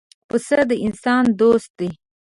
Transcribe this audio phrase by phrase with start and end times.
[0.29, 1.89] پسه د انسان دوست دی.